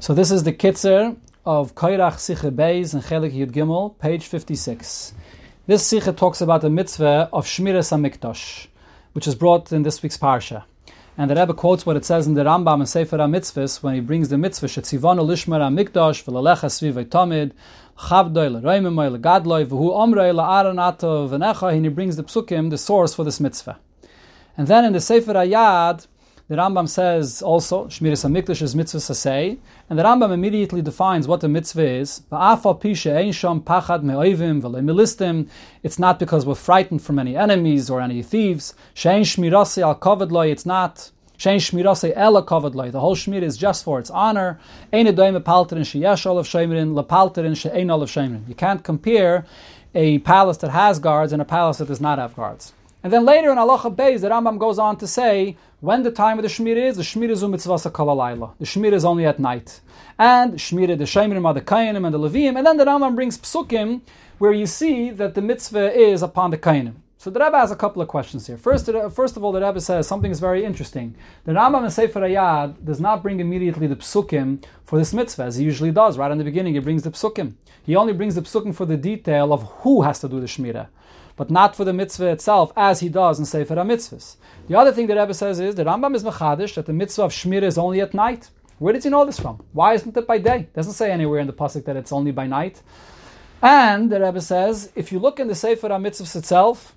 So 0.00 0.14
this 0.14 0.30
is 0.30 0.44
the 0.44 0.54
Kitzer 0.54 1.14
of 1.44 1.74
Kairach 1.74 2.14
Siche 2.14 2.50
Beis 2.50 2.94
and 2.94 3.02
Chelik 3.02 3.32
Yud 3.32 3.52
Gimel, 3.52 3.98
page 3.98 4.24
56. 4.24 5.12
This 5.66 5.92
Siche 5.92 6.16
talks 6.16 6.40
about 6.40 6.62
the 6.62 6.70
mitzvah 6.70 7.28
of 7.34 7.44
Shmiras 7.44 7.92
HaMikdash, 7.92 8.68
which 9.12 9.28
is 9.28 9.34
brought 9.34 9.70
in 9.72 9.82
this 9.82 10.02
week's 10.02 10.16
Parsha. 10.16 10.64
And 11.18 11.30
the 11.30 11.34
Rebbe 11.34 11.52
quotes 11.52 11.84
what 11.84 11.96
it 11.96 12.06
says 12.06 12.26
in 12.26 12.32
the 12.32 12.44
Rambam 12.44 12.76
and 12.76 12.88
Sefer 12.88 13.18
HaMitzvahs 13.18 13.82
when 13.82 13.92
he 13.92 14.00
brings 14.00 14.30
the 14.30 14.38
mitzvah, 14.38 14.68
Shetzivanu 14.68 15.20
Lishmar 15.20 15.60
HaMikdash, 15.60 16.24
V'lalecha 16.24 16.70
Svivay 16.70 17.04
Tamid, 17.04 17.52
Chavdoi 17.98 18.50
L'Reimimoi 18.50 19.12
L'Gadloi, 19.12 19.66
V'hu 19.66 19.90
Omrei 19.92 20.32
L'Aranato 20.32 21.28
V'necha, 21.28 21.74
and 21.74 21.84
he 21.84 21.90
brings 21.90 22.16
the 22.16 22.24
psukim, 22.24 22.70
the 22.70 22.78
source 22.78 23.14
for 23.14 23.24
this 23.24 23.38
mitzvah. 23.38 23.78
And 24.56 24.66
then 24.66 24.86
in 24.86 24.94
the 24.94 25.00
Sefer 25.02 25.34
HaYad, 25.34 26.06
the 26.50 26.56
Rambam 26.56 26.88
says 26.88 27.42
also, 27.42 27.84
Shmiras 27.84 28.28
HaMikdash 28.28 28.60
is 28.60 28.74
mitzvah 28.74 28.98
sasei, 28.98 29.58
and 29.88 29.96
the 29.96 30.02
Rambam 30.02 30.32
immediately 30.32 30.82
defines 30.82 31.28
what 31.28 31.40
the 31.40 31.48
mitzvah 31.48 31.88
is. 31.88 32.22
It's 35.84 35.98
not 36.00 36.18
because 36.18 36.44
we're 36.44 36.56
frightened 36.56 37.02
from 37.02 37.20
any 37.20 37.36
enemies 37.36 37.88
or 37.88 38.00
any 38.00 38.24
thieves. 38.24 38.74
It's 38.96 39.06
not 39.06 39.38
the 39.38 39.86
whole 43.00 43.16
shmir 43.16 43.42
is 43.42 43.56
just 43.56 43.84
for 43.84 44.00
its 44.00 44.10
honor. 44.10 44.58
You 44.92 45.04
can't 48.56 48.82
compare 48.82 49.46
a 49.94 50.18
palace 50.18 50.56
that 50.56 50.70
has 50.70 50.98
guards 50.98 51.32
and 51.32 51.40
a 51.40 51.44
palace 51.44 51.78
that 51.78 51.86
does 51.86 52.00
not 52.00 52.18
have 52.18 52.34
guards. 52.34 52.72
And 53.02 53.12
then 53.12 53.24
later 53.24 53.50
in 53.50 53.56
Allah 53.56 53.78
Beis, 53.78 54.20
the 54.20 54.28
Rambam 54.28 54.58
goes 54.58 54.78
on 54.78 54.96
to 54.98 55.06
say 55.06 55.56
when 55.80 56.02
the 56.02 56.10
time 56.10 56.38
of 56.38 56.42
the 56.42 56.48
Shmir 56.48 56.76
is, 56.76 56.96
the 56.96 57.02
Shmir 57.02 57.30
is 57.30 57.42
umitzvasa 57.42 57.90
kalalayla. 57.90 58.52
The 58.58 58.94
is 58.94 59.04
only 59.06 59.24
at 59.24 59.38
night. 59.38 59.80
And 60.18 60.54
Shmir, 60.54 60.98
the 60.98 61.04
Shemirim 61.04 61.46
are 61.46 61.54
the 61.54 61.62
Kainim 61.62 62.04
and 62.04 62.14
the 62.14 62.18
Levim. 62.18 62.58
And 62.58 62.66
then 62.66 62.76
the 62.76 62.84
Rambam 62.84 63.14
brings 63.14 63.38
Psukim, 63.38 64.02
where 64.36 64.52
you 64.52 64.66
see 64.66 65.10
that 65.12 65.34
the 65.34 65.40
mitzvah 65.40 65.98
is 65.98 66.22
upon 66.22 66.50
the 66.50 66.58
Kainim. 66.58 66.96
So 67.16 67.30
the 67.30 67.40
Rebbe 67.40 67.58
has 67.58 67.70
a 67.70 67.76
couple 67.76 68.02
of 68.02 68.08
questions 68.08 68.46
here. 68.46 68.58
First, 68.58 68.88
uh, 68.90 69.08
first 69.08 69.36
of 69.36 69.44
all, 69.44 69.52
the 69.52 69.60
Rebbe 69.62 69.80
says 69.80 70.06
something 70.06 70.30
is 70.30 70.40
very 70.40 70.62
interesting. 70.62 71.14
The 71.44 71.52
Rambam 71.52 71.84
in 71.84 71.90
Sefer 71.90 72.20
HaYad 72.20 72.84
does 72.84 73.00
not 73.00 73.22
bring 73.22 73.40
immediately 73.40 73.86
the 73.86 73.96
psukim 73.96 74.62
for 74.84 74.98
this 74.98 75.14
mitzvah, 75.14 75.44
as 75.44 75.56
he 75.56 75.64
usually 75.64 75.90
does. 75.90 76.18
Right 76.18 76.30
in 76.30 76.36
the 76.36 76.44
beginning, 76.44 76.74
he 76.74 76.80
brings 76.80 77.02
the 77.02 77.10
psukim. 77.10 77.54
He 77.82 77.96
only 77.96 78.12
brings 78.12 78.34
the 78.34 78.42
psukim 78.42 78.74
for 78.74 78.84
the 78.84 78.98
detail 78.98 79.54
of 79.54 79.62
who 79.80 80.02
has 80.02 80.18
to 80.20 80.28
do 80.28 80.40
the 80.40 80.46
shmirah 80.46 80.88
but 81.40 81.50
not 81.50 81.74
for 81.74 81.86
the 81.86 81.92
mitzvah 81.94 82.26
itself, 82.26 82.70
as 82.76 83.00
he 83.00 83.08
does 83.08 83.38
in 83.38 83.46
Sefer 83.46 83.74
HaMitzvahs. 83.74 84.36
The 84.68 84.76
other 84.76 84.92
thing 84.92 85.06
that 85.06 85.18
Rebbe 85.18 85.32
says 85.32 85.58
is 85.58 85.74
that 85.76 85.86
Rambam 85.86 86.14
is 86.14 86.22
machadish 86.22 86.74
that 86.74 86.84
the 86.84 86.92
mitzvah 86.92 87.22
of 87.22 87.32
Shmir 87.32 87.62
is 87.62 87.78
only 87.78 88.02
at 88.02 88.12
night. 88.12 88.50
Where 88.78 88.92
did 88.92 89.04
he 89.04 89.08
know 89.08 89.24
this 89.24 89.40
from? 89.40 89.64
Why 89.72 89.94
isn't 89.94 90.14
it 90.14 90.26
by 90.26 90.36
day? 90.36 90.58
It 90.58 90.74
doesn't 90.74 90.92
say 90.92 91.10
anywhere 91.10 91.40
in 91.40 91.46
the 91.46 91.54
pasuk 91.54 91.86
that 91.86 91.96
it's 91.96 92.12
only 92.12 92.30
by 92.30 92.46
night. 92.46 92.82
And 93.62 94.12
the 94.12 94.20
Rebbe 94.20 94.42
says, 94.42 94.92
if 94.94 95.12
you 95.12 95.18
look 95.18 95.40
in 95.40 95.48
the 95.48 95.54
Sefer 95.54 95.88
HaMitzvahs 95.88 96.36
itself, 96.36 96.94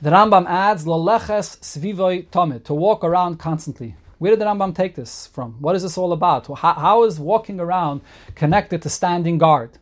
the 0.00 0.08
Rambam 0.08 0.46
adds 0.48 0.86
laleches 0.86 1.58
svivoy 1.60 2.28
tamid 2.28 2.64
to 2.64 2.72
walk 2.72 3.04
around 3.04 3.38
constantly. 3.38 3.94
Where 4.16 4.30
did 4.30 4.40
the 4.40 4.46
Rambam 4.46 4.74
take 4.74 4.94
this 4.94 5.26
from? 5.26 5.56
What 5.60 5.76
is 5.76 5.82
this 5.82 5.98
all 5.98 6.14
about? 6.14 6.46
how 6.46 7.04
is 7.04 7.20
walking 7.20 7.60
around 7.60 8.00
connected 8.34 8.80
to 8.80 8.88
standing 8.88 9.36
guard? 9.36 9.76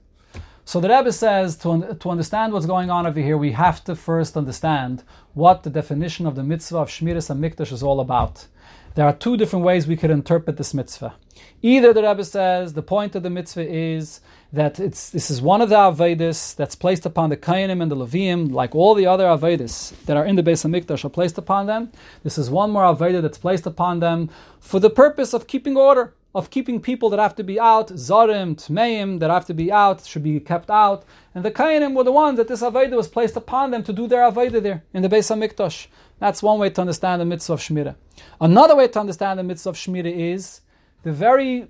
So 0.69 0.81
the 0.81 0.91
Rebbe 0.91 1.13
says 1.13 1.57
to, 1.63 1.97
to 1.99 2.11
understand 2.11 2.53
what's 2.53 2.67
going 2.67 2.91
on 2.91 3.07
over 3.07 3.19
here, 3.19 3.39
we 3.39 3.53
have 3.53 3.83
to 3.85 3.97
first 3.97 4.37
understand 4.37 5.03
what 5.33 5.63
the 5.63 5.71
definition 5.71 6.27
of 6.27 6.35
the 6.35 6.43
mitzvah 6.43 6.77
of 6.77 6.91
Shmiras 6.91 7.35
HaMikdash 7.35 7.73
is 7.73 7.83
all 7.83 8.01
about. 8.01 8.49
There 8.95 9.07
are 9.07 9.15
two 9.15 9.39
different 9.39 9.65
ways 9.65 9.87
we 9.87 9.97
could 9.97 10.11
interpret 10.11 10.59
this 10.59 10.75
mitzvah. 10.75 11.15
Either 11.63 11.95
the 11.95 12.03
Rebbe 12.03 12.23
says 12.23 12.75
the 12.75 12.83
point 12.83 13.17
of 13.17 13.23
the 13.23 13.31
mitzvah 13.31 13.67
is 13.67 14.21
that 14.53 14.79
it's 14.79 15.09
this 15.09 15.31
is 15.31 15.41
one 15.41 15.63
of 15.63 15.71
the 15.71 15.77
Avedis 15.77 16.55
that's 16.55 16.75
placed 16.75 17.07
upon 17.07 17.31
the 17.31 17.39
Kainim 17.39 17.81
and 17.81 17.91
the 17.91 17.97
Levium, 17.97 18.53
like 18.53 18.75
all 18.75 18.95
the 18.95 19.07
other 19.07 19.25
Avedis 19.25 19.95
that 20.05 20.19
are 20.19 20.27
in 20.27 20.37
the 20.37 20.43
Beis 20.43 20.67
Hamikdash 20.67 21.03
are 21.03 21.09
placed 21.09 21.39
upon 21.39 21.65
them. 21.65 21.91
This 22.25 22.37
is 22.37 22.51
one 22.51 22.73
more 22.73 22.83
Aveda 22.83 23.23
that's 23.23 23.39
placed 23.39 23.65
upon 23.65 24.01
them 24.01 24.29
for 24.61 24.81
the 24.81 24.91
purpose 24.91 25.33
of 25.33 25.47
keeping 25.47 25.79
order 25.79 26.13
of 26.39 26.51
keeping 26.51 26.81
people 26.81 27.11
that 27.11 27.19
have 27.19 27.35
to 27.35 27.43
be 27.43 27.59
out, 27.59 27.89
Zarim, 27.89 28.55
Tmeim, 28.55 29.19
that 29.19 29.29
have 29.29 29.47
to 29.47 29.55
be 29.55 29.73
out, 29.73 30.07
should 30.07 30.23
be 30.23 30.39
kept 30.39 30.71
out. 30.71 31.05
And 31.35 31.45
the 31.45 31.51
Kainim 31.51 31.95
were 31.95 32.05
the 32.05 32.13
ones 32.13 32.37
that 32.39 32.47
this 32.47 32.63
Aveda 32.63 32.97
was 32.97 33.09
placed 33.09 33.37
upon 33.37 33.73
them 33.73 33.83
to 33.83 33.93
do 33.93 34.07
their 34.07 34.23
Aveda 34.31 34.63
there 34.63 34.85
in 34.95 35.03
the 35.03 35.09
Beis 35.09 35.29
HaMikdash. 35.35 35.89
That's 36.21 36.41
one 36.43 36.61
way 36.61 36.71
to 36.71 36.81
understand 36.81 37.21
the 37.21 37.25
mitzvah 37.25 37.55
of 37.55 37.61
Shmira. 37.61 37.97
Another 38.41 38.77
way 38.77 38.87
to 38.87 39.01
understand 39.01 39.41
the 39.41 39.43
mitzvah 39.43 39.71
of 39.71 39.77
Shmira 39.77 40.13
is 40.35 40.61
the 41.03 41.13
very 41.13 41.69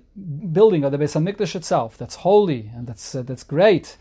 building 0.51 0.83
of 0.83 0.91
the 0.91 0.99
Beis 0.99 1.15
HaMikdash 1.19 1.55
itself, 1.55 1.97
that's 1.97 2.15
holy 2.15 2.71
and 2.75 2.85
that's, 2.85 3.15
uh, 3.15 3.23
that's 3.23 3.43
great, 3.43 3.97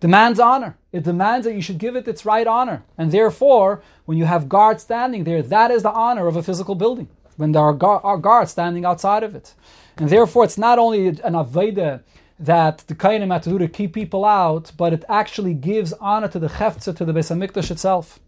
demands 0.00 0.40
honor. 0.40 0.76
It 0.90 1.04
demands 1.04 1.44
that 1.46 1.54
you 1.54 1.62
should 1.62 1.78
give 1.78 1.94
it 1.94 2.08
its 2.08 2.26
right 2.26 2.46
honor. 2.46 2.82
And 2.98 3.12
therefore, 3.12 3.80
when 4.06 4.18
you 4.18 4.24
have 4.24 4.48
guards 4.48 4.82
standing 4.82 5.22
there, 5.22 5.42
that 5.42 5.70
is 5.70 5.84
the 5.84 5.92
honor 5.92 6.26
of 6.26 6.34
a 6.34 6.42
physical 6.42 6.74
building, 6.74 7.08
when 7.36 7.52
there 7.52 7.62
are, 7.62 8.00
are 8.04 8.18
guards 8.18 8.50
standing 8.50 8.84
outside 8.84 9.22
of 9.22 9.34
it. 9.34 9.54
And 9.96 10.08
therefore, 10.08 10.44
it's 10.44 10.58
not 10.58 10.78
only 10.78 11.08
an 11.08 11.34
Aveda 11.34 12.02
that 12.38 12.78
the 12.86 12.94
Kainim 12.94 13.32
had 13.32 13.42
to 13.42 13.50
do 13.50 13.58
to 13.58 13.68
keep 13.68 13.92
people 13.92 14.24
out, 14.24 14.72
but 14.76 14.92
it 14.92 15.04
actually 15.08 15.54
gives 15.54 15.92
honor 15.94 16.28
to 16.28 16.38
the 16.38 16.48
Cheftza, 16.48 16.96
to 16.96 17.04
the 17.04 17.12
Beis 17.12 17.30
HaMikdash 17.30 17.70
itself. 17.70 18.18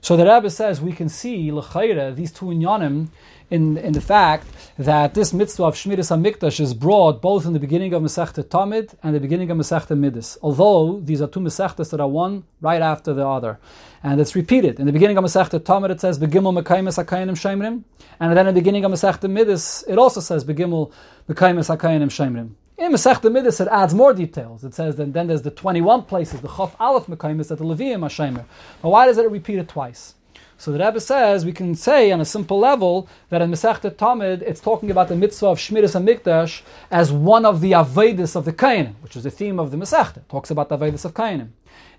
So 0.00 0.16
the 0.16 0.24
Rebbe 0.24 0.50
says 0.50 0.80
we 0.80 0.92
can 0.92 1.08
see 1.08 1.52
l'chayre 1.52 2.12
these 2.12 2.32
two 2.32 2.46
inyanim 2.46 3.08
in, 3.52 3.76
in 3.76 3.92
the 3.92 4.00
fact 4.00 4.46
that 4.78 5.12
this 5.12 5.34
mitzvah 5.34 5.64
of 5.64 5.74
Shmiras 5.74 6.10
HaMikdash 6.10 6.58
is 6.58 6.72
brought 6.72 7.20
both 7.20 7.44
in 7.44 7.52
the 7.52 7.58
beginning 7.60 7.92
of 7.92 8.02
Masechta 8.02 8.42
Tamid 8.42 8.94
and 9.02 9.14
the 9.14 9.20
beginning 9.20 9.50
of 9.50 9.58
Masechta 9.58 9.96
Midas. 9.96 10.38
Although 10.42 11.00
these 11.00 11.20
are 11.20 11.28
two 11.28 11.40
Masechtas 11.40 11.90
that 11.90 12.00
are 12.00 12.08
one 12.08 12.44
right 12.62 12.80
after 12.80 13.12
the 13.12 13.26
other. 13.26 13.58
And 14.02 14.20
it's 14.20 14.34
repeated. 14.34 14.80
In 14.80 14.86
the 14.86 14.92
beginning 14.92 15.18
of 15.18 15.24
Masechta 15.24 15.60
Tamid 15.60 15.90
it 15.90 16.00
says 16.00 16.18
Begimel 16.18 16.58
Mekaimis 16.58 17.04
HaKayinim 17.04 17.36
Shemrim. 17.36 17.84
And 18.18 18.36
then 18.36 18.48
in 18.48 18.54
the 18.54 18.60
beginning 18.60 18.86
of 18.86 18.92
Masechta 18.92 19.30
Midas 19.30 19.84
it 19.86 19.98
also 19.98 20.20
says 20.20 20.46
Begimel 20.46 20.90
Mekaimis 21.28 21.76
HaKayinim 21.76 22.08
Shemrim. 22.08 22.52
In 22.78 22.90
Masechta 22.90 23.30
Midas, 23.30 23.60
it 23.60 23.68
adds 23.68 23.94
more 23.94 24.14
details. 24.14 24.64
It 24.64 24.74
says 24.74 24.96
that 24.96 25.12
then 25.12 25.26
there's 25.28 25.42
the 25.42 25.50
21 25.50 26.04
places, 26.04 26.40
the 26.40 26.48
Chof 26.48 26.72
Aleph 26.80 27.06
Mekaimis, 27.06 27.48
that 27.48 27.58
the 27.58 27.64
Levium 27.64 28.00
Hashemer. 28.00 28.44
But 28.80 28.88
why 28.88 29.06
does 29.06 29.18
it 29.18 29.30
repeat 29.30 29.58
it 29.58 29.68
twice? 29.68 30.14
So 30.62 30.70
the 30.70 30.78
Rebbe 30.78 31.00
says 31.00 31.44
we 31.44 31.52
can 31.52 31.74
say 31.74 32.12
on 32.12 32.20
a 32.20 32.24
simple 32.24 32.56
level 32.56 33.08
that 33.30 33.42
in 33.42 33.50
Masechta 33.50 33.90
Tamid 33.90 34.42
it's 34.42 34.60
talking 34.60 34.92
about 34.92 35.08
the 35.08 35.16
mitzvah 35.16 35.48
of 35.48 35.58
Shmiras 35.58 36.00
Hamikdash 36.00 36.62
as 36.88 37.10
one 37.10 37.44
of 37.44 37.60
the 37.60 37.72
Avedis 37.72 38.36
of 38.36 38.44
the 38.44 38.52
Kainim, 38.52 38.94
which 39.00 39.16
is 39.16 39.24
the 39.24 39.30
theme 39.32 39.58
of 39.58 39.72
the 39.72 39.76
Masechta. 39.76 40.20
Talks 40.28 40.52
about 40.52 40.68
the 40.68 40.78
Avedis 40.78 41.04
of 41.04 41.14
Kainim. 41.14 41.48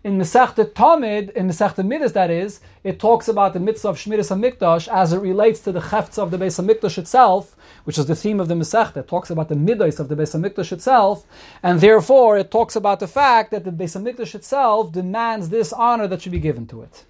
In 0.06 0.18
Masechta 0.18 0.64
Tamid, 0.64 1.32
in 1.32 1.50
Masechta 1.50 1.86
Midas, 1.86 2.14
that 2.14 2.32
is, 2.32 2.62
it 2.86 3.02
talks 3.02 3.28
about 3.28 3.52
the 3.52 3.60
mitzvah 3.60 3.90
of 3.90 3.98
Shmiras 3.98 4.34
Hamikdash 4.34 4.88
as 4.88 5.12
it 5.12 5.20
relates 5.20 5.60
to 5.60 5.74
the 5.74 5.82
Cheftza 5.82 6.20
of 6.20 6.32
the 6.32 6.38
Beis 6.38 6.58
Hamikdash 6.58 6.98
itself, 6.98 7.58
which 7.84 7.98
is 7.98 8.06
the 8.06 8.16
theme 8.16 8.40
of 8.40 8.48
the 8.48 8.56
Masechta. 8.56 8.96
It 8.96 9.10
talks 9.10 9.30
about 9.30 9.50
the 9.50 9.56
midos 9.56 10.00
of 10.00 10.08
the 10.08 10.16
Beis 10.16 10.40
Hamikdash 10.40 10.72
itself, 10.72 11.26
and 11.62 11.82
therefore 11.82 12.38
it 12.38 12.50
talks 12.50 12.78
about 12.78 13.02
the 13.02 13.10
fact 13.10 13.52
that 13.52 13.66
the 13.66 13.72
Beis 13.72 14.02
Hamikdash 14.02 14.34
itself 14.34 14.94
demands 14.94 15.50
this 15.50 15.74
honor 15.74 16.08
that 16.08 16.22
should 16.22 16.32
be 16.32 16.40
given 16.40 16.66
to 16.68 16.82
it. 16.82 17.04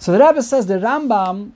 So 0.00 0.12
the 0.12 0.18
Rebbe 0.18 0.42
says 0.42 0.66
the 0.66 0.78
Rambam, 0.78 1.50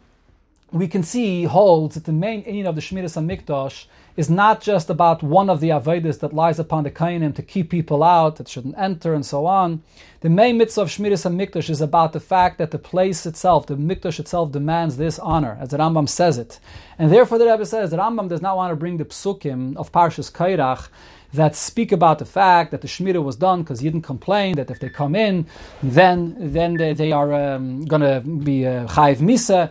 we 0.71 0.87
can 0.87 1.03
see, 1.03 1.45
holds 1.45 1.95
that 1.95 2.05
the 2.05 2.13
main 2.13 2.43
aim 2.45 2.67
of 2.67 2.75
the 2.75 2.83
Shmiras 2.83 3.17
Hamikdash 3.17 3.87
is 4.19 4.29
not 4.29 4.61
just 4.61 4.91
about 4.91 5.23
one 5.23 5.49
of 5.49 5.61
the 5.61 5.71
Avedis 5.71 6.21
that 6.21 6.35
lies 6.35 6.59
upon 6.59 6.85
the 6.85 6.91
Kainim 6.91 7.35
to 7.37 7.43
keep 7.43 7.71
people 7.71 8.03
out, 8.03 8.37
that 8.37 8.47
shouldn't 8.47 8.77
enter, 8.77 9.15
and 9.15 9.25
so 9.25 9.47
on. 9.47 9.83
The 10.21 10.29
main 10.29 10.59
mitzvah 10.59 10.83
of 10.83 10.89
Shmiras 10.89 11.25
HaMikdash 11.25 11.71
is 11.71 11.81
about 11.81 12.13
the 12.13 12.21
fact 12.21 12.59
that 12.59 12.71
the 12.71 12.79
place 12.79 13.25
itself, 13.25 13.67
the 13.67 13.77
Mikdash 13.77 14.21
itself, 14.21 14.53
demands 14.53 14.99
this 14.99 15.19
honor, 15.19 15.57
as 15.59 15.71
the 15.71 15.79
Rambam 15.79 16.07
says 16.07 16.37
it. 16.37 16.61
And 16.99 17.11
therefore 17.11 17.39
the 17.39 17.47
Rebbe 17.47 17.65
says 17.65 17.93
the 17.93 17.97
Rambam 17.97 18.29
does 18.29 18.43
not 18.43 18.59
want 18.59 18.73
to 18.73 18.77
bring 18.77 18.99
the 18.99 19.07
psukim 19.07 19.75
of 19.77 19.91
Parshas 19.91 20.31
Kairach 20.31 20.89
that 21.35 21.55
speak 21.55 21.93
about 21.93 22.19
the 22.19 22.25
fact 22.25 22.71
that 22.71 22.81
the 22.81 22.89
Shmira 22.89 23.23
was 23.23 23.37
done 23.37 23.63
because 23.63 23.81
he 23.81 23.89
didn't 23.89 24.03
complain 24.03 24.57
that 24.57 24.71
if 24.71 24.79
they 24.81 24.89
come 24.89 25.15
in, 25.15 25.47
then 25.83 26.37
then 26.39 26.75
they, 26.75 26.93
they 26.95 27.13
are 27.13 27.33
um, 27.33 27.85
going 27.85 28.03
to 28.03 28.21
be 28.21 28.67
uh, 28.67 28.87
Chayiv 28.89 29.19
Misa 29.19 29.71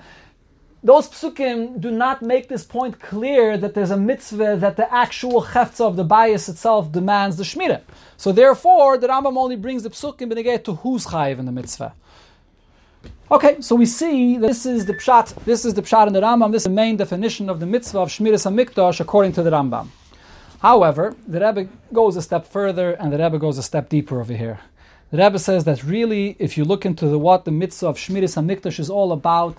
those 0.84 1.08
psukim 1.08 1.80
do 1.80 1.90
not 1.90 2.22
make 2.22 2.50
this 2.50 2.66
point 2.66 3.00
clear 3.00 3.58
that 3.58 3.74
there's 3.74 3.92
a 3.92 3.98
mitzvah 3.98 4.58
that 4.58 4.76
the 4.76 4.94
actual 4.94 5.42
cheftza 5.42 5.80
of 5.80 5.96
the 5.96 6.04
bias 6.04 6.50
itself 6.50 6.92
demands 6.92 7.38
the 7.38 7.44
shmira. 7.44 7.82
So 8.18 8.34
therefore, 8.34 8.98
the 8.98 9.08
Rambam 9.08 9.38
only 9.38 9.56
brings 9.56 9.84
the 9.84 9.90
psukim 9.90 10.34
benegay 10.34 10.62
to 10.66 10.74
who's 10.76 11.06
chayiv 11.06 11.40
in 11.40 11.46
the 11.46 11.54
mitzvah. 11.54 11.94
Okay, 13.32 13.62
so 13.62 13.76
we 13.76 13.86
see 13.86 14.38
that 14.38 14.48
this 14.48 14.66
is 14.66 14.86
the 14.86 14.94
pshat. 14.94 15.34
This 15.46 15.64
is 15.64 15.74
the 15.74 15.82
pshat 15.82 16.08
in 16.08 16.14
the 16.14 16.22
Rambam. 16.22 16.52
This 16.52 16.64
is 16.64 16.66
the 16.66 16.70
main 16.72 16.98
definition 16.98 17.50
of 17.50 17.62
the 17.62 17.66
mitzvah 17.66 18.00
of 18.00 18.10
shmiras 18.10 18.46
hamikdash 18.46 19.00
according 19.00 19.32
to 19.34 19.42
the 19.42 19.52
Rambam. 19.52 19.88
However, 20.64 21.16
the 21.28 21.40
Rebbe 21.46 21.70
goes 21.94 22.16
a 22.16 22.24
step 22.24 22.48
further, 22.48 22.94
and 22.94 23.14
the 23.14 23.20
Rebbe 23.20 23.38
goes 23.38 23.60
a 23.60 23.64
step 23.64 23.90
deeper 23.90 24.20
over 24.20 24.34
here. 24.34 24.60
The 25.12 25.18
Rebbe 25.18 25.38
says 25.38 25.66
that 25.66 25.84
really, 25.84 26.36
if 26.40 26.58
you 26.58 26.64
look 26.66 26.86
into 26.86 27.08
the, 27.08 27.20
what 27.20 27.46
the 27.46 27.52
mitzvah 27.52 27.90
of 27.90 27.98
shmiras 27.98 28.36
hamikdash 28.36 28.80
is 28.80 28.90
all 28.90 29.12
about, 29.12 29.58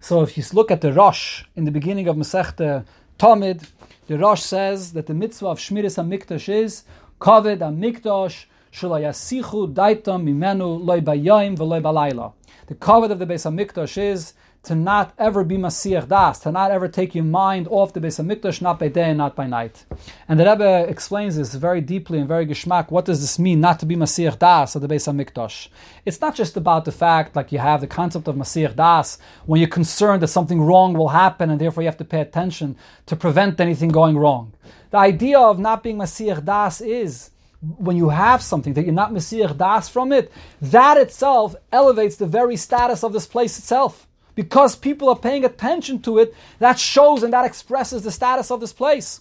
so 0.00 0.22
if 0.22 0.38
you 0.38 0.44
look 0.52 0.70
at 0.70 0.80
the 0.80 0.92
Rosh 0.92 1.44
in 1.56 1.64
the 1.64 1.72
beginning 1.72 2.06
of 2.06 2.16
Masechta 2.16 2.86
Tamid, 3.18 3.68
the 4.06 4.16
Rosh 4.16 4.42
says 4.42 4.92
that 4.92 5.06
the 5.06 5.14
mitzvah 5.14 5.48
of 5.48 5.58
Shmiras 5.58 5.98
HaMikdash 6.02 6.48
is 6.48 6.84
Kaved 7.20 7.58
HaMikdash 7.58 8.44
Shalayasichu 8.72 9.74
Daitam 9.74 10.22
Mimenu 10.22 10.82
Loi 10.84 11.00
Bayayim 11.00 11.56
V'Loi 11.56 11.82
Balayla. 11.82 12.32
The 12.68 12.76
kavod 12.76 13.10
of 13.10 13.18
the 13.18 13.26
Beis 13.26 13.44
HaMikdash 13.44 13.98
is 13.98 14.34
to 14.68 14.74
not 14.74 15.14
ever 15.18 15.44
be 15.44 15.56
Masiach 15.56 16.08
Das, 16.08 16.40
to 16.40 16.52
not 16.52 16.70
ever 16.70 16.88
take 16.88 17.14
your 17.14 17.24
mind 17.24 17.66
off 17.70 17.94
the 17.94 18.00
Beis 18.00 18.22
HaMikdash, 18.22 18.60
not 18.60 18.78
by 18.78 18.88
day 18.88 19.08
and 19.08 19.18
not 19.18 19.34
by 19.34 19.46
night. 19.46 19.86
And 20.28 20.38
the 20.38 20.44
Rebbe 20.44 20.86
explains 20.88 21.36
this 21.36 21.54
very 21.54 21.80
deeply 21.80 22.18
and 22.18 22.28
very 22.28 22.46
geschmack. 22.46 22.90
What 22.90 23.06
does 23.06 23.22
this 23.22 23.38
mean, 23.38 23.60
not 23.60 23.80
to 23.80 23.86
be 23.86 23.96
Masiach 23.96 24.38
Das 24.38 24.76
of 24.76 24.82
the 24.82 24.88
Beis 24.88 25.08
HaMikdash? 25.10 25.68
It's 26.04 26.20
not 26.20 26.34
just 26.34 26.58
about 26.58 26.84
the 26.84 26.92
fact, 26.92 27.34
like 27.34 27.50
you 27.50 27.58
have 27.58 27.80
the 27.80 27.86
concept 27.86 28.28
of 28.28 28.36
Masiach 28.36 28.76
Das, 28.76 29.16
when 29.46 29.58
you're 29.58 29.70
concerned 29.70 30.22
that 30.22 30.28
something 30.28 30.60
wrong 30.60 30.92
will 30.92 31.08
happen 31.08 31.48
and 31.48 31.58
therefore 31.58 31.82
you 31.82 31.88
have 31.88 31.96
to 31.96 32.04
pay 32.04 32.20
attention 32.20 32.76
to 33.06 33.16
prevent 33.16 33.58
anything 33.58 33.88
going 33.88 34.18
wrong. 34.18 34.52
The 34.90 34.98
idea 34.98 35.38
of 35.38 35.58
not 35.58 35.82
being 35.82 35.96
Masiach 35.96 36.44
Das 36.44 36.82
is 36.82 37.30
when 37.60 37.96
you 37.96 38.10
have 38.10 38.42
something 38.42 38.74
that 38.74 38.84
you're 38.84 38.92
not 38.92 39.12
Masiach 39.12 39.56
Das 39.56 39.88
from 39.88 40.12
it, 40.12 40.30
that 40.60 40.98
itself 40.98 41.56
elevates 41.72 42.16
the 42.16 42.26
very 42.26 42.56
status 42.56 43.02
of 43.02 43.14
this 43.14 43.26
place 43.26 43.58
itself. 43.58 44.06
Because 44.38 44.76
people 44.76 45.08
are 45.08 45.18
paying 45.18 45.44
attention 45.44 46.00
to 46.02 46.18
it, 46.18 46.32
that 46.60 46.78
shows 46.78 47.24
and 47.24 47.32
that 47.32 47.44
expresses 47.44 48.04
the 48.04 48.12
status 48.12 48.52
of 48.52 48.60
this 48.60 48.72
place. 48.72 49.20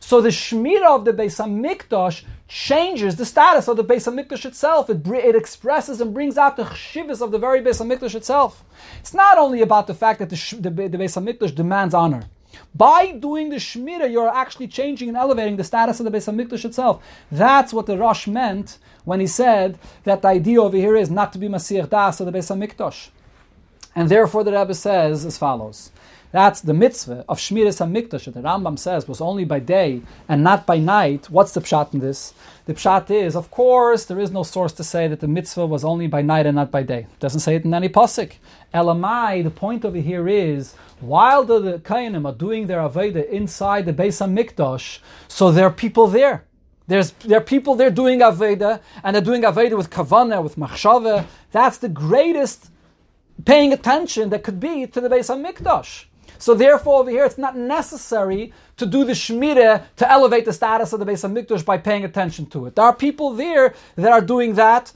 So 0.00 0.20
the 0.20 0.30
Shmira 0.30 0.96
of 0.96 1.04
the 1.04 1.12
Beis 1.12 1.38
HaMikdash 1.38 2.24
changes 2.48 3.14
the 3.14 3.24
status 3.24 3.68
of 3.68 3.76
the 3.76 3.84
Beis 3.84 4.12
HaMikdash 4.12 4.44
itself. 4.44 4.90
It, 4.90 5.06
it 5.06 5.36
expresses 5.36 6.00
and 6.00 6.12
brings 6.12 6.36
out 6.36 6.56
the 6.56 6.64
chshivas 6.64 7.22
of 7.22 7.30
the 7.30 7.38
very 7.38 7.60
Beis 7.60 7.80
HaMikdash 7.80 8.16
itself. 8.16 8.64
It's 8.98 9.14
not 9.14 9.38
only 9.38 9.62
about 9.62 9.86
the 9.86 9.94
fact 9.94 10.18
that 10.18 10.30
the, 10.30 10.56
the, 10.56 10.70
the 10.88 10.98
Beis 10.98 11.14
HaMikdash 11.16 11.54
demands 11.54 11.94
honor. 11.94 12.24
By 12.74 13.12
doing 13.12 13.50
the 13.50 13.62
Shmira, 13.68 14.10
you're 14.10 14.28
actually 14.28 14.66
changing 14.66 15.06
and 15.06 15.16
elevating 15.16 15.56
the 15.56 15.62
status 15.62 16.00
of 16.00 16.04
the 16.04 16.10
Beis 16.10 16.26
HaMikdash 16.26 16.64
itself. 16.64 17.00
That's 17.30 17.72
what 17.72 17.86
the 17.86 17.96
Rosh 17.96 18.26
meant 18.26 18.78
when 19.04 19.20
he 19.20 19.28
said 19.28 19.78
that 20.02 20.22
the 20.22 20.28
idea 20.28 20.60
over 20.60 20.76
here 20.76 20.96
is 20.96 21.12
not 21.12 21.32
to 21.34 21.38
be 21.38 21.46
Masir 21.46 21.88
Das 21.88 22.18
of 22.18 22.26
the 22.26 22.36
Beis 22.36 22.50
HaMikdash. 22.52 23.10
And 23.98 24.08
therefore 24.08 24.44
the 24.44 24.52
Rebbe 24.52 24.74
says 24.74 25.24
as 25.24 25.38
follows. 25.38 25.90
That's 26.30 26.60
the 26.60 26.72
mitzvah 26.72 27.24
of 27.28 27.40
Shmiras 27.40 27.84
HaMikdash 27.84 28.26
that 28.26 28.34
the 28.34 28.42
Rambam 28.42 28.78
says 28.78 29.08
was 29.08 29.20
only 29.20 29.44
by 29.44 29.58
day 29.58 30.02
and 30.28 30.44
not 30.44 30.66
by 30.66 30.78
night. 30.78 31.28
What's 31.30 31.50
the 31.50 31.60
pshat 31.60 31.94
in 31.94 31.98
this? 31.98 32.32
The 32.66 32.74
pshat 32.74 33.10
is, 33.10 33.34
of 33.34 33.50
course, 33.50 34.04
there 34.04 34.20
is 34.20 34.30
no 34.30 34.44
source 34.44 34.72
to 34.74 34.84
say 34.84 35.08
that 35.08 35.18
the 35.18 35.26
mitzvah 35.26 35.66
was 35.66 35.84
only 35.84 36.06
by 36.06 36.22
night 36.22 36.46
and 36.46 36.54
not 36.54 36.70
by 36.70 36.84
day. 36.84 37.08
It 37.12 37.18
doesn't 37.18 37.40
say 37.40 37.56
it 37.56 37.64
in 37.64 37.74
any 37.74 37.88
pasuk. 37.88 38.34
Elamai, 38.72 39.42
the 39.42 39.50
point 39.50 39.84
over 39.84 39.98
here 39.98 40.28
is, 40.28 40.74
while 41.00 41.42
the, 41.42 41.58
the 41.58 41.78
Kainim 41.80 42.24
are 42.24 42.38
doing 42.46 42.68
their 42.68 42.78
Aveda 42.78 43.28
inside 43.28 43.84
the 43.84 43.92
Beis 43.92 44.24
HaMikdash, 44.24 45.00
so 45.26 45.50
there 45.50 45.66
are 45.66 45.72
people 45.72 46.06
there. 46.06 46.44
There's, 46.86 47.10
there 47.26 47.38
are 47.38 47.50
people 47.54 47.74
there 47.74 47.90
doing 47.90 48.20
Aveda, 48.20 48.80
and 49.02 49.16
they're 49.16 49.22
doing 49.24 49.42
Aveda 49.42 49.76
with 49.76 49.90
Kavana, 49.90 50.40
with 50.40 50.54
Machshava. 50.54 51.26
That's 51.50 51.78
the 51.78 51.88
greatest 51.88 52.70
paying 53.44 53.72
attention 53.72 54.30
that 54.30 54.42
could 54.42 54.60
be 54.60 54.86
to 54.86 55.00
the 55.00 55.08
base 55.08 55.30
of 55.30 55.38
HaMikdash. 55.38 56.04
So 56.38 56.54
therefore, 56.54 57.00
over 57.00 57.10
here, 57.10 57.24
it's 57.24 57.38
not 57.38 57.56
necessary 57.56 58.52
to 58.76 58.86
do 58.86 59.04
the 59.04 59.12
Shemirah 59.12 59.84
to 59.96 60.10
elevate 60.10 60.44
the 60.44 60.52
status 60.52 60.92
of 60.92 61.00
the 61.00 61.06
base 61.06 61.24
of 61.24 61.32
HaMikdash 61.32 61.64
by 61.64 61.78
paying 61.78 62.04
attention 62.04 62.46
to 62.46 62.66
it. 62.66 62.76
There 62.76 62.84
are 62.84 62.94
people 62.94 63.34
there 63.34 63.74
that 63.96 64.12
are 64.12 64.20
doing 64.20 64.54
that 64.54 64.92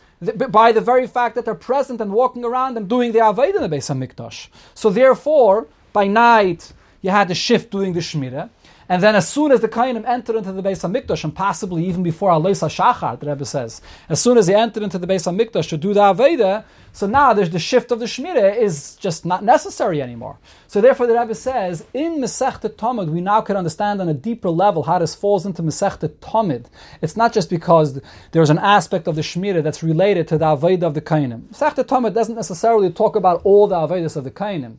by 0.51 0.71
the 0.71 0.81
very 0.81 1.09
fact 1.09 1.35
that 1.35 1.45
they're 1.45 1.55
present 1.57 2.01
and 2.01 2.13
walking 2.13 2.45
around 2.45 2.77
and 2.77 2.89
doing 2.89 3.11
the 3.11 3.19
Avodah 3.19 3.57
in 3.57 3.71
the 3.71 3.77
Beis 3.77 3.91
HaMikdash. 3.93 4.49
So 4.75 4.89
therefore, 4.91 5.67
by 5.93 6.07
night, 6.07 6.73
you 7.01 7.11
had 7.11 7.27
to 7.29 7.35
shift 7.35 7.73
doing 7.73 7.93
the 7.93 8.01
Shemirah. 8.01 8.49
And 8.89 9.03
then 9.03 9.17
as 9.17 9.29
soon 9.29 9.53
as 9.53 9.61
the 9.61 9.69
Kainim 9.69 10.07
entered 10.07 10.37
into 10.37 10.53
the 10.53 10.63
Beis 10.63 10.89
HaMikdash, 10.89 11.25
and 11.25 11.35
possibly 11.35 11.85
even 11.87 12.03
before 12.03 12.31
Alois 12.31 12.61
HaShachar, 12.61 13.19
the 13.19 13.27
Rebbe 13.27 13.45
says, 13.45 13.81
as 14.09 14.21
soon 14.21 14.39
as 14.39 14.47
they 14.47 14.55
entered 14.55 14.83
into 14.83 14.99
the 14.99 15.07
Beis 15.07 15.27
HaMikdash 15.27 15.69
to 15.71 15.77
do 15.77 15.93
the 15.93 16.01
Aveda, 16.01 16.65
so 16.93 17.07
now 17.07 17.33
there's 17.33 17.51
the 17.51 17.59
shift 17.59 17.91
of 17.91 18.01
the 18.01 18.05
Shmira 18.05 18.55
is 18.55 18.97
just 18.97 19.25
not 19.25 19.43
necessary 19.43 20.03
anymore. 20.03 20.39
So 20.67 20.83
therefore 20.83 21.07
the 21.07 21.19
Rebbe 21.19 21.35
says, 21.35 21.87
in 21.95 22.19
Masechta 22.19 22.69
Tamid, 22.69 23.09
we 23.09 23.23
now 23.23 23.41
can 23.41 23.57
understand 23.57 24.03
on 24.03 24.11
a 24.11 24.15
deeper 24.15 24.51
level 24.51 24.83
how 24.83 24.99
this 24.99 25.15
falls 25.15 25.47
into 25.47 25.63
Masechta 25.63 26.09
Tamid. 26.09 26.67
It's 27.01 27.17
not 27.17 27.33
just 27.33 27.49
because 27.49 27.99
there's 28.33 28.51
an 28.51 28.59
aspect 28.59 29.09
of 29.09 29.17
the 29.17 29.23
Shmira 29.23 29.63
that's 29.63 29.83
related 29.83 30.29
to 30.29 30.39
the 30.39 30.45
Aveda 30.45 30.83
of 30.83 30.93
the 30.93 31.01
Kainim. 31.01 31.49
Masechta 31.49 31.83
Tamid 31.83 32.13
doesn't 32.13 32.35
necessarily 32.35 32.91
talk 32.91 33.17
about 33.17 33.41
all 33.43 33.67
the 33.67 33.77
Avedas 33.77 34.15
of 34.15 34.25
the 34.25 34.31
Kainim, 34.31 34.77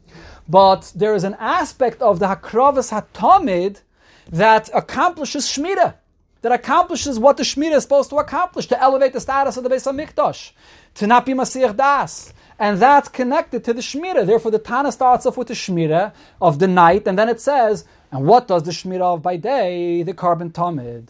but 0.48 0.92
there 0.95 1.15
is 1.15 1.24
an 1.24 1.36
aspect 1.39 2.00
of 2.01 2.19
the 2.19 2.27
Hakravas 2.27 2.92
HaTamid 2.92 3.81
that 4.30 4.69
accomplishes 4.74 5.48
Shmira 5.48 5.95
that 6.44 6.51
accomplishes 6.51 7.18
what 7.18 7.38
the 7.38 7.44
Shmira 7.44 7.78
is 7.78 7.84
supposed 7.84 8.12
to 8.12 8.18
accomplish, 8.18 8.68
to 8.68 8.80
elevate 8.80 9.13
the 9.13 9.22
status 9.22 9.57
of 9.57 9.63
the 9.63 9.69
Beis 9.69 9.92
HaMikdash, 9.92 10.51
to 10.95 11.07
not 11.07 11.25
be 11.25 11.34
Masir 11.34 11.75
Das. 11.75 12.34
And 12.60 12.78
that's 12.78 13.10
connected 13.10 13.63
to 13.63 13.74
the 13.74 13.81
Shmira. 13.81 14.25
Therefore, 14.25 14.51
the 14.51 14.60
Tana 14.60 14.92
starts 14.92 15.25
off 15.25 15.38
with 15.38 15.48
the 15.48 15.54
Shmira 15.54 16.13
of 16.42 16.60
the 16.60 16.68
night, 16.68 17.07
and 17.07 17.18
then 17.18 17.30
it 17.30 17.42
says, 17.42 17.86
and 18.12 18.28
what 18.28 18.48
does 18.48 18.63
the 18.63 18.72
Shmira 18.72 19.16
of 19.16 19.22
by 19.24 19.38
day? 19.38 20.04
The 20.04 20.13
Korban 20.13 20.51
Tamid. 20.51 21.07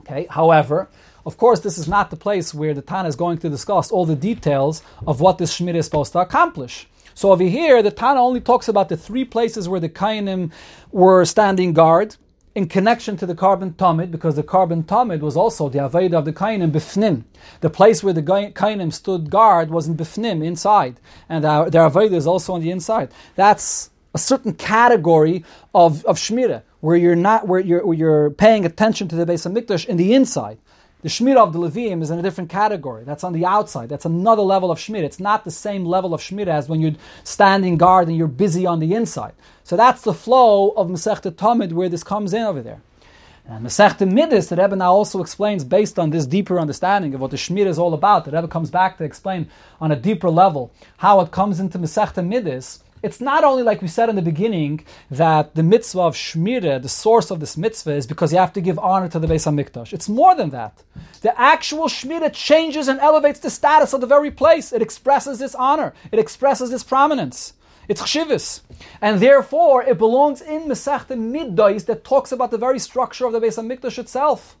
Okay, 0.00 0.26
however, 0.30 0.88
of 1.26 1.36
course, 1.36 1.60
this 1.60 1.78
is 1.78 1.86
not 1.86 2.10
the 2.10 2.16
place 2.16 2.54
where 2.54 2.74
the 2.74 2.82
Tana 2.82 3.08
is 3.08 3.16
going 3.16 3.38
to 3.38 3.50
discuss 3.50 3.90
all 3.90 4.06
the 4.06 4.16
details 4.16 4.82
of 5.06 5.20
what 5.20 5.38
this 5.38 5.58
Shmira 5.58 5.76
is 5.76 5.84
supposed 5.84 6.12
to 6.12 6.20
accomplish. 6.20 6.88
So 7.14 7.30
over 7.30 7.44
here, 7.44 7.82
the 7.82 7.90
Tana 7.90 8.20
only 8.20 8.40
talks 8.40 8.68
about 8.68 8.88
the 8.88 8.96
three 8.96 9.24
places 9.24 9.68
where 9.68 9.80
the 9.80 9.88
Kainim 9.88 10.50
were 10.92 11.24
standing 11.24 11.72
guard, 11.72 12.16
in 12.56 12.66
connection 12.66 13.18
to 13.18 13.26
the 13.26 13.34
Korban 13.34 13.74
Tamid, 13.74 14.10
because 14.10 14.34
the 14.34 14.42
Korban 14.42 14.82
Tamid 14.84 15.20
was 15.20 15.36
also 15.36 15.68
the 15.68 15.78
Aveda 15.78 16.14
of 16.14 16.24
the 16.24 16.32
Kainim 16.32 16.72
Bifnim. 16.72 17.24
The 17.60 17.68
place 17.68 18.02
where 18.02 18.14
the 18.14 18.22
Kainim 18.22 18.90
stood 18.94 19.28
guard 19.28 19.68
was 19.70 19.86
in 19.86 19.94
Bifnim, 19.94 20.42
inside, 20.42 20.98
and 21.28 21.44
their, 21.44 21.90
Aveda 21.90 22.14
is 22.14 22.26
also 22.26 22.54
on 22.54 22.62
the 22.62 22.70
inside. 22.70 23.10
That's 23.34 23.90
a 24.14 24.18
certain 24.18 24.54
category 24.54 25.44
of, 25.74 26.02
of 26.06 26.16
Shmira, 26.16 26.62
where 26.80 26.96
you're 26.96 27.14
not 27.14 27.46
where 27.46 27.60
you're, 27.60 27.84
where 27.84 27.96
you're 27.96 28.30
paying 28.30 28.64
attention 28.64 29.06
to 29.08 29.16
the 29.16 29.26
base 29.26 29.44
of 29.44 29.52
Hamikdash 29.52 29.84
in 29.84 29.98
the 29.98 30.14
inside. 30.14 30.56
The 31.06 31.12
Shmira 31.12 31.36
of 31.36 31.52
the 31.52 31.60
Levim 31.60 32.02
is 32.02 32.10
in 32.10 32.18
a 32.18 32.22
different 32.22 32.50
category. 32.50 33.04
That's 33.04 33.22
on 33.22 33.32
the 33.32 33.46
outside. 33.46 33.88
That's 33.88 34.06
another 34.06 34.42
level 34.42 34.72
of 34.72 34.78
Shmira. 34.80 35.04
It's 35.04 35.20
not 35.20 35.44
the 35.44 35.52
same 35.52 35.84
level 35.84 36.12
of 36.12 36.20
Shmira 36.20 36.48
as 36.48 36.68
when 36.68 36.80
you're 36.80 36.96
standing 37.22 37.76
guard 37.76 38.08
and 38.08 38.16
you're 38.16 38.26
busy 38.26 38.66
on 38.66 38.80
the 38.80 38.92
inside. 38.92 39.34
So 39.62 39.76
that's 39.76 40.02
the 40.02 40.12
flow 40.12 40.70
of 40.70 40.88
Masechta 40.88 41.30
Tamid 41.30 41.72
where 41.72 41.88
this 41.88 42.02
comes 42.02 42.34
in 42.34 42.42
over 42.42 42.60
there. 42.60 42.80
And 43.46 43.64
Masechta 43.64 44.10
Midas, 44.10 44.48
the 44.48 44.56
Rebbe 44.56 44.74
now 44.74 44.92
also 44.92 45.20
explains 45.20 45.62
based 45.62 45.96
on 45.96 46.10
this 46.10 46.26
deeper 46.26 46.58
understanding 46.58 47.14
of 47.14 47.20
what 47.20 47.30
the 47.30 47.36
Shmir 47.36 47.66
is 47.66 47.78
all 47.78 47.94
about. 47.94 48.24
The 48.24 48.32
Rebbe 48.32 48.48
comes 48.48 48.72
back 48.72 48.98
to 48.98 49.04
explain 49.04 49.48
on 49.80 49.92
a 49.92 49.96
deeper 49.96 50.28
level 50.28 50.72
how 50.96 51.20
it 51.20 51.30
comes 51.30 51.60
into 51.60 51.78
Masechta 51.78 52.26
Midas. 52.26 52.82
It's 53.02 53.20
not 53.20 53.44
only 53.44 53.62
like 53.62 53.82
we 53.82 53.88
said 53.88 54.08
in 54.08 54.16
the 54.16 54.22
beginning 54.22 54.84
that 55.10 55.54
the 55.54 55.62
mitzvah 55.62 56.00
of 56.00 56.16
Shmira, 56.16 56.80
the 56.80 56.88
source 56.88 57.30
of 57.30 57.40
this 57.40 57.56
mitzvah, 57.56 57.92
is 57.94 58.06
because 58.06 58.32
you 58.32 58.38
have 58.38 58.52
to 58.54 58.60
give 58.60 58.78
honor 58.78 59.08
to 59.08 59.18
the 59.18 59.26
Beis 59.26 59.46
Hamikdash. 59.46 59.92
It's 59.92 60.08
more 60.08 60.34
than 60.34 60.50
that. 60.50 60.82
The 61.20 61.38
actual 61.38 61.88
Shmira 61.88 62.32
changes 62.32 62.88
and 62.88 62.98
elevates 63.00 63.40
the 63.40 63.50
status 63.50 63.92
of 63.92 64.00
the 64.00 64.06
very 64.06 64.30
place. 64.30 64.72
It 64.72 64.82
expresses 64.82 65.38
this 65.38 65.54
honor. 65.54 65.92
It 66.10 66.18
expresses 66.18 66.70
this 66.70 66.84
prominence. 66.84 67.52
It's 67.88 68.02
chshivas. 68.02 68.62
And 69.00 69.20
therefore, 69.20 69.82
it 69.82 69.98
belongs 69.98 70.40
in 70.40 70.62
Masechta 70.62 71.16
Middais 71.16 71.86
that 71.86 72.04
talks 72.04 72.32
about 72.32 72.50
the 72.50 72.58
very 72.58 72.78
structure 72.78 73.26
of 73.26 73.32
the 73.32 73.40
Beis 73.40 73.58
HaMikdash 73.58 73.98
itself. 73.98 74.56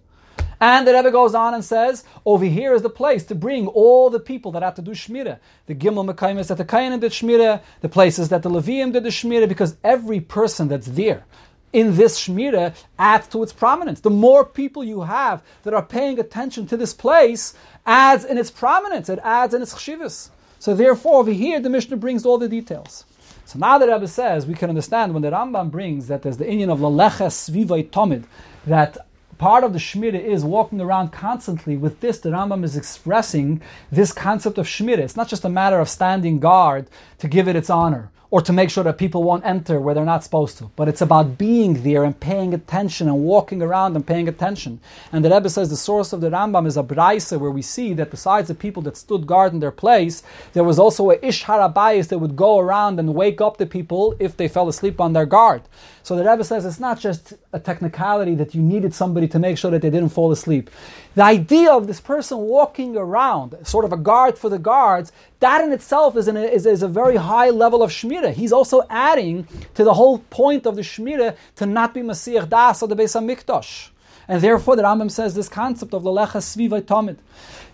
And 0.60 0.86
the 0.86 0.94
Rebbe 0.94 1.10
goes 1.10 1.34
on 1.34 1.54
and 1.54 1.64
says, 1.64 2.04
over 2.24 2.44
here 2.44 2.72
is 2.72 2.82
the 2.82 2.90
place 2.90 3.24
to 3.24 3.34
bring 3.34 3.66
all 3.68 4.08
the 4.08 4.20
people 4.20 4.52
that 4.52 4.62
have 4.62 4.74
to 4.76 4.82
do 4.82 4.92
Shmira. 4.92 5.38
The 5.66 5.74
Gimel 5.74 6.10
Mekaimis 6.10 6.48
that 6.48 6.56
the 6.56 6.64
Kayanim 6.64 7.00
did 7.00 7.12
Shmira, 7.12 7.60
the 7.82 7.88
places 7.88 8.30
that 8.30 8.42
the 8.42 8.50
Levium 8.50 8.92
did 8.92 9.02
the 9.02 9.10
Shmira, 9.10 9.48
because 9.48 9.76
every 9.84 10.20
person 10.20 10.68
that's 10.68 10.86
there 10.86 11.24
in 11.72 11.96
this 11.96 12.18
Shmira 12.18 12.74
adds 12.98 13.28
to 13.28 13.42
its 13.42 13.52
prominence. 13.52 14.00
The 14.00 14.08
more 14.10 14.46
people 14.46 14.82
you 14.82 15.02
have 15.02 15.42
that 15.64 15.74
are 15.74 15.82
paying 15.82 16.18
attention 16.18 16.66
to 16.68 16.76
this 16.76 16.94
place 16.94 17.54
adds 17.84 18.24
in 18.24 18.38
its 18.38 18.50
prominence, 18.50 19.10
it 19.10 19.18
adds 19.22 19.52
in 19.52 19.60
its 19.60 19.74
chshivas. 19.74 20.30
So 20.58 20.74
therefore, 20.74 21.20
over 21.20 21.32
here, 21.32 21.60
the 21.60 21.68
Mishnah 21.68 21.98
brings 21.98 22.24
all 22.24 22.38
the 22.38 22.48
details. 22.48 23.04
So 23.44 23.58
now 23.58 23.78
the 23.78 23.86
Rebbe 23.86 24.08
says 24.08 24.46
we 24.46 24.54
can 24.54 24.70
understand 24.70 25.12
when 25.12 25.22
the 25.22 25.30
Rambam 25.30 25.70
brings 25.70 26.08
that 26.08 26.22
there's 26.22 26.38
the 26.38 26.46
inyan 26.46 26.72
of 26.72 26.80
laleches 26.80 27.50
svivay 27.50 27.88
tomid, 27.90 28.24
that 28.66 28.96
part 29.38 29.64
of 29.64 29.72
the 29.72 29.78
Shmira 29.78 30.20
is 30.20 30.44
walking 30.44 30.80
around 30.80 31.12
constantly. 31.12 31.76
With 31.76 32.00
this, 32.00 32.18
the 32.18 32.30
Rambam 32.30 32.64
is 32.64 32.76
expressing 32.76 33.60
this 33.90 34.12
concept 34.12 34.58
of 34.58 34.66
Shmira. 34.66 34.98
It's 34.98 35.16
not 35.16 35.28
just 35.28 35.44
a 35.44 35.48
matter 35.48 35.80
of 35.80 35.88
standing 35.88 36.38
guard 36.38 36.88
to 37.18 37.28
give 37.28 37.48
it 37.48 37.56
its 37.56 37.70
honor, 37.70 38.10
or 38.30 38.40
to 38.42 38.52
make 38.52 38.70
sure 38.70 38.84
that 38.84 38.98
people 38.98 39.22
won't 39.22 39.44
enter 39.44 39.80
where 39.80 39.94
they're 39.94 40.04
not 40.04 40.24
supposed 40.24 40.58
to. 40.58 40.70
But 40.76 40.88
it's 40.88 41.00
about 41.00 41.38
being 41.38 41.82
there 41.82 42.04
and 42.04 42.18
paying 42.18 42.54
attention 42.54 43.08
and 43.08 43.24
walking 43.24 43.62
around 43.62 43.94
and 43.96 44.06
paying 44.06 44.28
attention. 44.28 44.80
And 45.12 45.24
the 45.24 45.30
Rebbe 45.30 45.48
says 45.48 45.70
the 45.70 45.76
source 45.76 46.12
of 46.12 46.20
the 46.20 46.30
Rambam 46.30 46.66
is 46.66 46.76
a 46.76 46.82
Braisa 46.82 47.38
where 47.38 47.50
we 47.50 47.62
see 47.62 47.94
that 47.94 48.10
besides 48.10 48.48
the 48.48 48.54
people 48.54 48.82
that 48.82 48.96
stood 48.96 49.26
guard 49.26 49.52
in 49.52 49.60
their 49.60 49.70
place, 49.70 50.22
there 50.52 50.64
was 50.64 50.78
also 50.78 51.10
a 51.10 51.18
Ish 51.24 51.44
Harabayis 51.44 52.08
that 52.08 52.18
would 52.18 52.36
go 52.36 52.58
around 52.58 52.98
and 52.98 53.14
wake 53.14 53.40
up 53.40 53.58
the 53.58 53.66
people 53.66 54.16
if 54.18 54.36
they 54.36 54.48
fell 54.48 54.68
asleep 54.68 55.00
on 55.00 55.12
their 55.12 55.26
guard. 55.26 55.62
So 56.02 56.14
the 56.16 56.24
Rebbe 56.24 56.44
says 56.44 56.64
it's 56.64 56.78
not 56.78 57.00
just 57.00 57.34
a 57.52 57.58
technicality 57.58 58.34
that 58.36 58.54
you 58.54 58.62
needed 58.62 58.94
somebody 58.94 59.26
to 59.28 59.38
make 59.38 59.58
sure 59.58 59.70
that 59.72 59.82
they 59.82 59.90
didn't 59.90 60.10
fall 60.10 60.30
asleep. 60.30 60.70
The 61.16 61.24
idea 61.24 61.72
of 61.72 61.86
this 61.86 62.00
person 62.00 62.38
walking 62.38 62.96
around, 62.96 63.56
sort 63.66 63.84
of 63.84 63.92
a 63.92 63.96
guard 63.96 64.38
for 64.38 64.48
the 64.48 64.58
guards, 64.58 65.12
that 65.40 65.64
in 65.64 65.72
itself 65.72 66.16
is, 66.16 66.28
an, 66.28 66.36
is, 66.36 66.66
is 66.66 66.82
a 66.82 66.88
very 66.88 67.16
high 67.16 67.50
level 67.50 67.82
of 67.82 67.90
Shmira. 68.26 68.34
He's 68.34 68.52
also 68.52 68.82
adding 68.88 69.46
to 69.74 69.84
the 69.84 69.94
whole 69.94 70.18
point 70.18 70.66
of 70.66 70.76
the 70.76 70.82
Shmira 70.82 71.36
to 71.56 71.66
not 71.66 71.94
be 71.94 72.00
Masiach 72.00 72.48
Das 72.48 72.82
or 72.82 72.88
the 72.88 72.96
Beis 72.96 73.14
HaMikdash. 73.20 73.90
And 74.28 74.42
therefore, 74.42 74.76
the 74.76 74.82
Rambam 74.82 75.10
says 75.10 75.34
this 75.34 75.48
concept 75.48 75.94
of 75.94 76.02
Lelecha 76.02 76.40
Sviva 76.40 76.82
Tomid. 76.82 77.18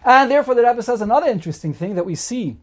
And 0.05 0.31
therefore, 0.31 0.55
the 0.55 0.63
Rebbe 0.63 0.83
says 0.83 1.01
another 1.01 1.29
interesting 1.29 1.73
thing 1.73 1.95
that 1.95 2.05
we 2.05 2.15
see 2.15 2.57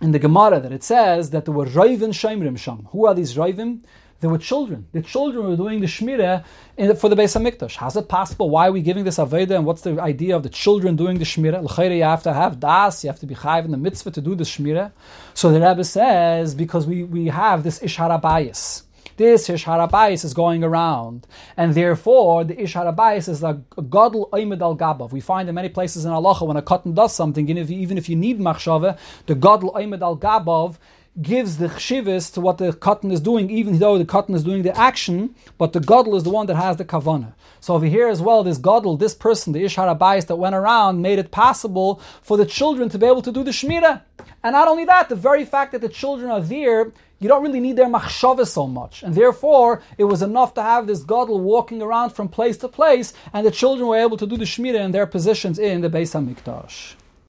in 0.00 0.12
the 0.12 0.18
Gemara 0.18 0.60
that 0.60 0.72
it 0.72 0.82
says 0.82 1.30
that 1.30 1.44
there 1.44 1.52
were 1.52 1.66
Raivin 1.66 2.10
Shemrim 2.10 2.58
Sham. 2.58 2.88
Who 2.92 3.06
are 3.06 3.14
these 3.14 3.34
Raivim? 3.34 3.80
There 4.20 4.28
were 4.28 4.38
children. 4.38 4.86
The 4.92 5.00
children 5.00 5.48
were 5.48 5.56
doing 5.56 5.80
the 5.80 5.86
Shmira 5.86 6.44
for 6.98 7.08
the 7.08 7.16
Beis 7.16 7.34
Hamikdash. 7.34 7.76
How's 7.76 7.96
it 7.96 8.06
possible? 8.06 8.50
Why 8.50 8.68
are 8.68 8.72
we 8.72 8.82
giving 8.82 9.04
this 9.04 9.16
Aveda? 9.16 9.56
And 9.56 9.64
what's 9.64 9.80
the 9.80 9.98
idea 9.98 10.36
of 10.36 10.42
the 10.42 10.50
children 10.50 10.94
doing 10.94 11.18
the 11.18 11.24
Shmira? 11.24 11.62
L'chayre, 11.62 11.96
you 11.96 12.02
have 12.02 12.22
to 12.24 12.34
have 12.34 12.60
das, 12.60 13.02
you 13.02 13.08
have 13.08 13.18
to 13.20 13.26
be 13.26 13.34
chayiv 13.34 13.64
in 13.64 13.70
the 13.70 13.78
mitzvah 13.78 14.10
to 14.10 14.20
do 14.20 14.34
the 14.34 14.44
Shmira. 14.44 14.92
So 15.32 15.50
the 15.50 15.60
Rebbe 15.66 15.84
says, 15.84 16.54
because 16.54 16.86
we, 16.86 17.02
we 17.02 17.28
have 17.28 17.62
this 17.62 17.78
Isharabayas. 17.78 18.82
This 19.16 19.48
Isharabayas 19.48 20.24
is 20.24 20.34
going 20.34 20.64
around. 20.64 21.26
And 21.56 21.74
therefore, 21.74 22.44
the 22.44 22.56
Isharabayas 22.56 23.26
is 23.26 23.42
a 23.42 23.54
Godel 23.74 24.28
Oimid 24.30 24.60
al 24.60 24.76
Gabav. 24.76 25.12
We 25.12 25.20
find 25.20 25.48
in 25.48 25.54
many 25.54 25.70
places 25.70 26.04
in 26.04 26.10
Allah 26.10 26.44
when 26.44 26.58
a 26.58 26.62
katan 26.62 26.94
does 26.94 27.14
something, 27.14 27.48
even 27.48 27.96
if 27.96 28.08
you 28.08 28.16
need 28.16 28.38
machshava, 28.38 28.98
the 29.24 29.34
Godel 29.34 29.74
Oimid 29.74 30.02
al 30.02 30.18
Gabav 30.18 30.76
gives 31.20 31.58
the 31.58 31.66
chshivas 31.66 32.32
to 32.32 32.40
what 32.40 32.58
the 32.58 32.72
katan 32.72 33.12
is 33.12 33.20
doing, 33.20 33.50
even 33.50 33.78
though 33.78 33.98
the 33.98 34.04
katan 34.04 34.34
is 34.34 34.44
doing 34.44 34.62
the 34.62 34.76
action, 34.78 35.34
but 35.58 35.72
the 35.72 35.80
godel 35.80 36.16
is 36.16 36.22
the 36.22 36.30
one 36.30 36.46
that 36.46 36.56
has 36.56 36.76
the 36.76 36.84
kavana. 36.84 37.32
So 37.58 37.74
over 37.74 37.86
here 37.86 38.08
as 38.08 38.22
well, 38.22 38.44
this 38.44 38.58
godel, 38.58 38.98
this 38.98 39.14
person, 39.14 39.52
the 39.52 39.64
ishar 39.64 39.94
abayis 39.96 40.26
that 40.28 40.36
went 40.36 40.54
around, 40.54 41.02
made 41.02 41.18
it 41.18 41.30
possible 41.30 42.00
for 42.22 42.36
the 42.36 42.46
children 42.46 42.88
to 42.90 42.98
be 42.98 43.06
able 43.06 43.22
to 43.22 43.32
do 43.32 43.42
the 43.42 43.50
shmira. 43.50 44.02
And 44.42 44.52
not 44.52 44.68
only 44.68 44.84
that, 44.84 45.08
the 45.08 45.16
very 45.16 45.44
fact 45.44 45.72
that 45.72 45.80
the 45.80 45.88
children 45.88 46.30
are 46.30 46.40
there, 46.40 46.92
you 47.18 47.28
don't 47.28 47.42
really 47.42 47.60
need 47.60 47.76
their 47.76 47.86
machshava 47.86 48.46
so 48.46 48.66
much. 48.66 49.02
And 49.02 49.14
therefore, 49.14 49.82
it 49.98 50.04
was 50.04 50.22
enough 50.22 50.54
to 50.54 50.62
have 50.62 50.86
this 50.86 51.04
godel 51.04 51.40
walking 51.40 51.82
around 51.82 52.10
from 52.10 52.28
place 52.28 52.56
to 52.58 52.68
place, 52.68 53.12
and 53.34 53.44
the 53.44 53.50
children 53.50 53.88
were 53.88 53.98
able 53.98 54.16
to 54.16 54.26
do 54.26 54.36
the 54.36 54.44
shmira 54.44 54.80
in 54.80 54.92
their 54.92 55.06
positions 55.06 55.58
in 55.58 55.80
the 55.80 55.90
Beis 55.90 56.14
HaMikdash. 56.14 56.94